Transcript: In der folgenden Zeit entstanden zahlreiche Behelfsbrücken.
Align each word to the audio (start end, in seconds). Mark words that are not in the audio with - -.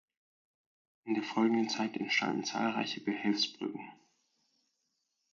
In 1.03 1.13
der 1.13 1.21
folgenden 1.21 1.69
Zeit 1.69 1.95
entstanden 1.95 2.43
zahlreiche 2.43 3.01
Behelfsbrücken. 3.01 3.87